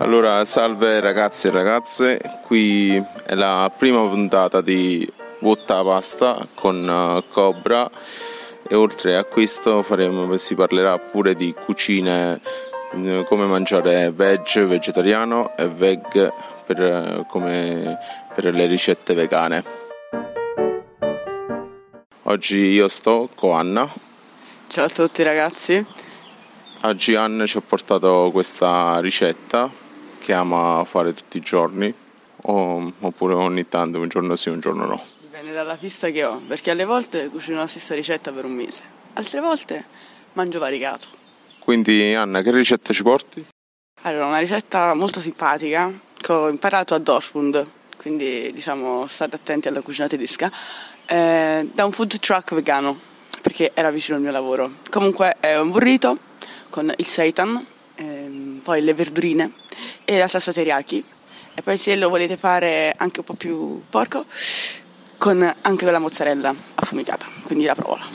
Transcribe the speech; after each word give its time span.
Allora, 0.00 0.44
salve 0.44 1.00
ragazzi 1.00 1.48
e 1.48 1.50
ragazze, 1.50 2.20
qui 2.42 3.02
è 3.26 3.34
la 3.34 3.68
prima 3.76 4.06
puntata 4.06 4.60
di 4.60 5.04
Votta 5.40 5.82
Pasta 5.82 6.46
con 6.54 6.88
uh, 6.88 7.28
Cobra 7.28 7.90
e 8.68 8.76
oltre 8.76 9.16
a 9.16 9.24
questo 9.24 9.82
faremo, 9.82 10.36
si 10.36 10.54
parlerà 10.54 10.96
pure 11.00 11.34
di 11.34 11.52
cucine, 11.52 12.40
eh, 12.92 13.24
come 13.26 13.46
mangiare 13.46 14.12
veg, 14.12 14.66
vegetariano 14.66 15.56
e 15.56 15.68
veg 15.68 16.32
per, 16.64 16.80
eh, 16.80 17.26
come, 17.28 17.98
per 18.36 18.54
le 18.54 18.66
ricette 18.66 19.14
vegane. 19.14 19.64
Oggi 22.22 22.58
io 22.58 22.86
sto 22.86 23.28
con 23.34 23.56
Anna. 23.56 23.88
Ciao 24.68 24.84
a 24.84 24.90
tutti 24.90 25.24
ragazzi. 25.24 25.84
Oggi 26.82 27.16
Anna 27.16 27.46
ci 27.46 27.56
ha 27.56 27.62
portato 27.62 28.30
questa 28.32 29.00
ricetta 29.00 29.86
che 30.28 30.34
ama 30.34 30.84
fare 30.84 31.14
tutti 31.14 31.38
i 31.38 31.40
giorni 31.40 31.92
o, 32.42 32.92
oppure 33.00 33.32
ogni 33.32 33.66
tanto, 33.66 33.98
un 33.98 34.08
giorno 34.08 34.36
sì, 34.36 34.50
un 34.50 34.60
giorno 34.60 34.84
no. 34.84 35.02
Dipende 35.22 35.52
dalla 35.52 35.78
fissa 35.78 36.10
che 36.10 36.22
ho, 36.22 36.36
perché 36.46 36.70
alle 36.70 36.84
volte 36.84 37.28
cucino 37.28 37.56
la 37.56 37.66
stessa 37.66 37.94
ricetta 37.94 38.30
per 38.30 38.44
un 38.44 38.52
mese, 38.52 38.82
altre 39.14 39.40
volte 39.40 39.86
mangio 40.34 40.58
variegato. 40.58 41.06
Quindi 41.60 42.12
Anna, 42.12 42.42
che 42.42 42.50
ricetta 42.50 42.92
ci 42.92 43.02
porti? 43.02 43.42
Allora, 44.02 44.26
una 44.26 44.38
ricetta 44.38 44.92
molto 44.92 45.18
simpatica 45.18 45.90
che 46.14 46.30
ho 46.30 46.50
imparato 46.50 46.94
a 46.94 46.98
Dortmund, 46.98 47.66
quindi 47.96 48.52
diciamo 48.52 49.06
state 49.06 49.36
attenti 49.36 49.68
alla 49.68 49.80
cucina 49.80 50.08
tedesca, 50.08 50.52
eh, 51.06 51.66
da 51.72 51.86
un 51.86 51.90
food 51.90 52.18
truck 52.18 52.52
vegano, 52.52 53.00
perché 53.40 53.70
era 53.72 53.90
vicino 53.90 54.18
al 54.18 54.22
mio 54.22 54.32
lavoro. 54.32 54.72
Comunque 54.90 55.36
è 55.40 55.58
un 55.58 55.70
burrito 55.70 56.18
con 56.68 56.92
il 56.94 57.06
seitan, 57.06 57.64
ehm, 57.94 58.60
poi 58.62 58.82
le 58.82 58.92
verdurine 58.92 59.52
e 60.10 60.16
la 60.16 60.26
salsa 60.26 60.54
teriyaki 60.54 61.04
e 61.54 61.60
poi 61.60 61.76
se 61.76 61.94
lo 61.96 62.08
volete 62.08 62.38
fare 62.38 62.94
anche 62.96 63.20
un 63.20 63.26
po' 63.26 63.34
più 63.34 63.82
porco 63.90 64.24
con 65.18 65.54
anche 65.60 65.90
la 65.90 65.98
mozzarella 65.98 66.54
affumicata, 66.76 67.26
quindi 67.42 67.66
la 67.66 67.74
provola. 67.74 68.06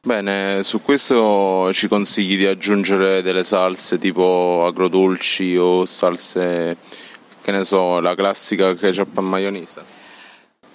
Bene, 0.00 0.62
su 0.62 0.80
questo 0.80 1.70
ci 1.74 1.88
consigli 1.88 2.38
di 2.38 2.46
aggiungere 2.46 3.20
delle 3.20 3.44
salse 3.44 3.98
tipo 3.98 4.64
agrodolci 4.66 5.56
o 5.58 5.84
salse, 5.84 6.78
che 7.42 7.50
ne 7.50 7.64
so, 7.64 8.00
la 8.00 8.14
classica 8.14 8.74
ketchup 8.74 9.18
e 9.18 9.20
maionese? 9.20 9.84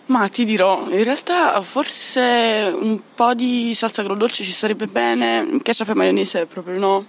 Ma 0.07 0.27
ti 0.27 0.43
dirò, 0.43 0.85
in 0.89 1.03
realtà 1.03 1.59
forse 1.63 2.71
un 2.77 3.01
po' 3.15 3.33
di 3.33 3.73
salsa 3.73 4.01
agrodolce 4.01 4.43
ci 4.43 4.51
sarebbe 4.51 4.85
bene, 4.85 5.59
ketchup 5.63 5.89
e 5.89 5.93
maionese 5.95 6.45
proprio 6.45 6.77
no 6.77 7.05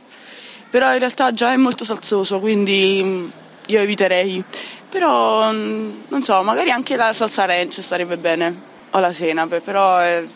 però 0.72 0.91
in 0.91 1.00
realtà 1.00 1.34
già 1.34 1.53
è 1.53 1.56
molto 1.56 1.84
salsoso, 1.84 2.41
quindi 2.41 3.31
io 3.73 3.81
eviterei. 3.81 4.42
Però 4.89 5.51
mm, 5.51 5.91
non 6.09 6.23
so, 6.23 6.42
magari 6.42 6.70
anche 6.70 6.97
la 6.97 7.12
salsa 7.12 7.47
ranch 7.47 7.83
sarebbe 7.83 8.17
bene, 8.17 8.55
o 8.91 8.98
la 8.98 9.12
senape, 9.12 9.61
però 9.61 10.03
eh, 10.03 10.27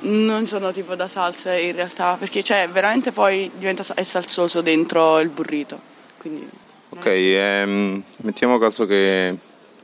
non 0.00 0.46
sono 0.46 0.72
tipo 0.72 0.94
da 0.94 1.06
salsa 1.06 1.56
in 1.56 1.74
realtà, 1.74 2.16
perché 2.18 2.42
cioè 2.42 2.68
veramente 2.70 3.12
poi 3.12 3.50
diventa 3.56 3.84
è 3.94 4.02
salsoso 4.02 4.60
dentro 4.60 5.20
il 5.20 5.28
burrito. 5.28 5.80
Quindi, 6.18 6.48
ok, 6.90 7.06
ehm, 7.06 8.02
mettiamo 8.18 8.58
caso 8.58 8.86
che 8.86 9.36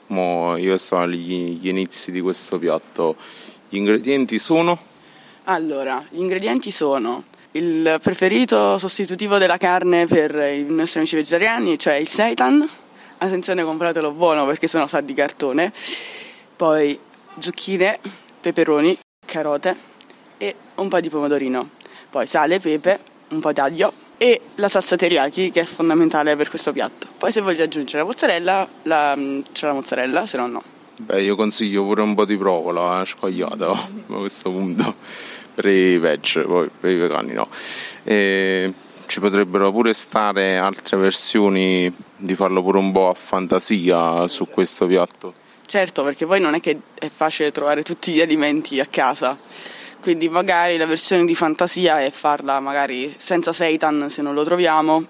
io 0.09 0.77
sto 0.77 0.97
agli 0.97 1.69
inizi 1.69 2.11
di 2.11 2.21
questo 2.21 2.59
piatto. 2.59 3.17
Gli 3.69 3.77
ingredienti 3.77 4.39
sono? 4.39 4.79
Allora, 5.45 6.05
gli 6.11 6.21
ingredienti 6.21 6.71
sono 6.71 7.25
il 7.53 7.99
preferito 8.03 8.79
sostitutivo 8.79 9.39
della 9.39 9.57
carne 9.57 10.07
per 10.07 10.35
i 10.35 10.65
nostri 10.69 11.01
amici 11.01 11.17
vegetariani, 11.17 11.79
cioè 11.79 11.95
il 11.95 12.09
seitan. 12.09 12.69
Attenzione, 13.21 13.65
compratelo 13.65 14.13
buono 14.13 14.47
perché 14.47 14.69
sennò 14.69 14.87
sa 14.87 15.01
di 15.01 15.13
cartone. 15.13 15.73
Poi 16.55 16.97
zucchine, 17.39 17.99
peperoni, 18.41 18.97
carote 19.27 19.77
e 20.39 20.55
un 20.77 20.89
po' 20.89 21.01
di 21.01 21.09
pomodorino. 21.09 21.69
Poi 22.11 22.27
sale, 22.29 22.61
pepe, 22.61 23.01
un 23.31 23.41
po' 23.41 23.53
d'aglio 23.53 23.93
e 24.19 24.41
la 24.57 24.69
salsa 24.69 24.95
teriyaki 24.95 25.51
che 25.51 25.63
è 25.63 25.65
fondamentale 25.65 26.37
per 26.37 26.49
questo 26.49 26.73
piatto. 26.73 27.09
Poi 27.19 27.33
se 27.33 27.41
voglio 27.41 27.65
aggiungere 27.65 27.99
la 27.99 28.05
mozzarella, 28.05 28.69
la, 28.83 29.19
c'è 29.53 29.67
la 29.67 29.73
mozzarella, 29.73 30.25
se 30.25 30.37
no 30.37 30.47
no. 30.47 30.63
Beh, 30.97 31.23
io 31.23 31.35
consiglio 31.35 31.85
pure 31.85 32.03
un 32.03 32.15
po' 32.15 32.25
di 32.25 32.37
provola, 32.37 33.03
eh, 33.03 33.07
squagliata 33.07 33.71
a 33.71 33.89
questo 34.07 34.51
punto 34.51 34.95
per 35.55 35.67
i 35.67 35.99
veg, 35.99 36.47
poi 36.47 36.69
per 36.69 36.91
i 36.91 36.97
vegani 36.97 37.33
no. 37.33 37.49
E 38.05 38.73
ci 39.09 39.21
potrebbero 39.21 39.73
pure 39.73 39.95
stare 39.95 40.59
altre 40.59 40.99
versioni 40.99 41.93
di 42.15 42.35
farlo 42.35 42.63
pure 42.63 42.79
un 42.79 42.93
po' 42.93 43.09
a 43.09 43.15
fantasia 43.15 44.29
su 44.29 44.47
questo 44.49 44.87
piatto. 44.87 45.33
Certo, 45.65 46.03
perché 46.03 46.27
poi 46.27 46.41
non 46.41 46.55
è 46.55 46.61
che 46.61 46.79
è 46.95 47.09
facile 47.09 47.51
trovare 47.51 47.83
tutti 47.83 48.13
gli 48.13 48.21
alimenti 48.21 48.79
a 48.81 48.87
casa. 48.87 49.37
Quindi 50.01 50.29
magari 50.29 50.77
la 50.77 50.87
versione 50.87 51.25
di 51.25 51.35
fantasia 51.35 52.01
è 52.01 52.11
farla 52.11 52.61
magari 52.61 53.13
senza 53.17 53.53
seitan 53.53 54.09
se 54.11 54.23
non 54.23 54.35
lo 54.35 54.45
troviamo, 54.45 55.07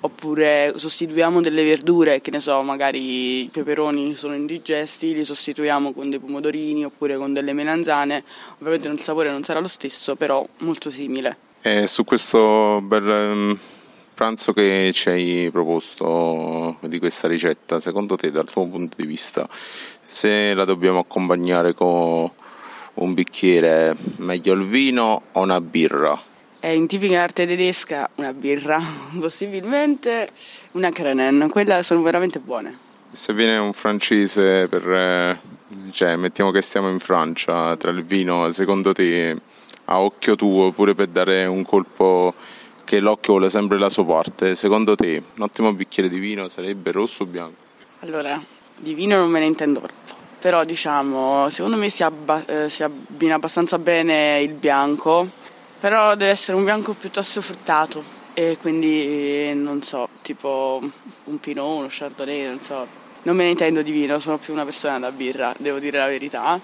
oppure 0.00 0.72
sostituiamo 0.74 1.40
delle 1.40 1.62
verdure, 1.62 2.20
che 2.20 2.30
ne 2.30 2.40
so, 2.40 2.60
magari 2.62 3.42
i 3.42 3.48
peperoni 3.52 4.16
sono 4.16 4.34
indigesti, 4.34 5.14
li 5.14 5.24
sostituiamo 5.24 5.92
con 5.92 6.10
dei 6.10 6.18
pomodorini 6.18 6.84
oppure 6.84 7.16
con 7.16 7.32
delle 7.32 7.52
melanzane. 7.52 8.24
Ovviamente 8.58 8.88
il 8.88 9.00
sapore 9.00 9.30
non 9.30 9.44
sarà 9.44 9.60
lo 9.60 9.68
stesso, 9.68 10.16
però 10.16 10.44
molto 10.58 10.90
simile. 10.90 11.50
E 11.64 11.86
su 11.86 12.02
questo 12.02 12.80
bel 12.82 13.04
um, 13.04 13.58
pranzo 14.14 14.52
che 14.52 14.90
ci 14.92 15.10
hai 15.10 15.48
proposto 15.52 16.76
di 16.80 16.98
questa 16.98 17.28
ricetta, 17.28 17.78
secondo 17.78 18.16
te, 18.16 18.32
dal 18.32 18.50
tuo 18.50 18.66
punto 18.66 18.96
di 18.98 19.06
vista, 19.06 19.48
se 20.04 20.54
la 20.54 20.64
dobbiamo 20.64 20.98
accompagnare 20.98 21.72
con 21.72 22.28
un 22.94 23.14
bicchiere, 23.14 23.96
meglio 24.16 24.54
il 24.54 24.66
vino 24.66 25.22
o 25.30 25.40
una 25.40 25.60
birra? 25.60 26.20
È 26.58 26.66
in 26.66 26.88
tipica 26.88 27.22
arte 27.22 27.46
tedesca 27.46 28.10
una 28.16 28.32
birra, 28.32 28.82
possibilmente 29.20 30.28
una 30.72 30.90
Crenen, 30.90 31.48
quelle 31.48 31.84
sono 31.84 32.02
veramente 32.02 32.40
buone. 32.40 32.76
Se 33.12 33.32
viene 33.34 33.56
un 33.58 33.72
francese 33.72 34.66
per, 34.66 34.90
eh, 34.90 35.38
cioè 35.92 36.16
mettiamo 36.16 36.50
che 36.50 36.60
stiamo 36.60 36.90
in 36.90 36.98
Francia, 36.98 37.76
tra 37.76 37.92
il 37.92 38.02
vino, 38.02 38.50
secondo 38.50 38.92
te 38.92 39.38
a 39.86 40.00
occhio 40.00 40.36
tuo, 40.36 40.72
pure 40.72 40.94
per 40.94 41.08
dare 41.08 41.46
un 41.46 41.64
colpo 41.64 42.34
che 42.84 43.00
l'occhio 43.00 43.34
vuole 43.34 43.50
sempre 43.50 43.78
la 43.78 43.88
sua 43.88 44.04
parte, 44.04 44.54
secondo 44.54 44.94
te 44.94 45.22
un 45.36 45.42
ottimo 45.42 45.72
bicchiere 45.72 46.08
di 46.08 46.18
vino 46.18 46.48
sarebbe 46.48 46.92
rosso 46.92 47.22
o 47.22 47.26
bianco? 47.26 47.60
Allora, 48.00 48.42
di 48.76 48.94
vino 48.94 49.16
non 49.16 49.30
me 49.30 49.40
ne 49.40 49.46
intendo 49.46 49.80
troppo 49.80 50.20
però 50.42 50.64
diciamo 50.64 51.48
secondo 51.50 51.76
me 51.76 51.88
si, 51.88 52.02
abba- 52.02 52.44
eh, 52.46 52.68
si, 52.68 52.82
abbina 52.82 53.36
abbastanza 53.36 53.78
bene 53.78 54.40
il 54.40 54.54
bianco 54.54 55.28
però 55.78 56.16
deve 56.16 56.32
essere 56.32 56.56
un 56.56 56.64
bianco 56.64 56.94
piuttosto 56.94 57.40
fruttato 57.40 58.02
e 58.34 58.58
quindi 58.60 59.54
non 59.54 59.82
so 59.82 60.08
tipo 60.22 60.82
un 61.24 61.38
pinot, 61.38 61.78
uno 61.78 61.86
chardonnay 61.88 62.46
non 62.46 62.60
so 62.60 62.86
non 63.22 63.36
me 63.36 63.44
ne 63.44 63.50
intendo 63.50 63.82
di 63.82 63.90
vino 63.90 64.18
sono 64.18 64.38
più 64.38 64.52
una 64.52 64.64
persona 64.64 64.98
da 64.98 65.10
birra 65.10 65.54
devo 65.58 65.78
dire 65.78 65.98
la 65.98 66.06
verità 66.06 66.60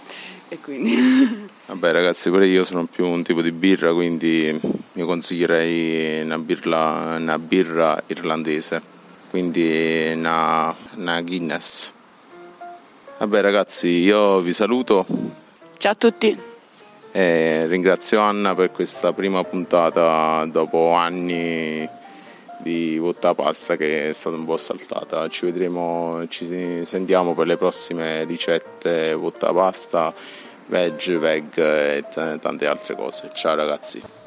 e 0.49 0.59
quindi 0.61 1.47
vabbè 1.67 1.93
ragazzi 1.93 2.31
pure 2.31 2.47
io 2.47 2.65
sono 2.65 2.87
più 2.87 3.07
un 3.07 3.23
tipo 3.23 3.43
di 3.43 3.53
birra 3.53 3.93
quindi 3.93 4.61
io 4.93 5.07
consiglierei 5.07 6.23
una 6.23 6.39
birra, 6.39 7.17
una 7.17 7.39
birra 7.39 8.03
irlandese 8.07 8.83
quindi 9.31 10.13
una, 10.15 10.75
una 10.97 11.21
Guinness 11.23 11.93
Vabbè 13.19 13.41
ragazzi, 13.41 13.89
io 13.89 14.39
vi 14.39 14.53
saluto. 14.53 15.05
Ciao 15.77 15.91
a 15.91 15.95
tutti. 15.97 16.39
E 17.11 17.67
ringrazio 17.67 18.21
Anna 18.21 18.55
per 18.55 18.71
questa 18.71 19.13
prima 19.13 19.43
puntata 19.43 20.45
dopo 20.45 20.93
anni 20.93 21.89
di 22.59 22.99
Votta 22.99 23.35
Pasta 23.35 23.77
che 23.77 24.09
è 24.09 24.13
stata 24.13 24.37
un 24.37 24.45
po' 24.45 24.57
saltata. 24.57 25.29
Ci 25.29 25.47
vedremo, 25.47 26.27
ci 26.29 26.85
sentiamo 26.85 27.35
per 27.35 27.47
le 27.47 27.57
prossime 27.57 28.25
ricette 28.25 29.15
Votta 29.15 29.53
Pasta, 29.53 30.13
veg, 30.67 31.19
veg 31.19 31.59
e 31.59 32.05
t- 32.11 32.39
tante 32.39 32.67
altre 32.67 32.95
cose. 32.95 33.31
Ciao 33.35 33.55
ragazzi. 33.55 34.18